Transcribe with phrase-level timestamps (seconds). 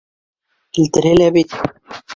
[0.79, 1.57] Килтерелә бит!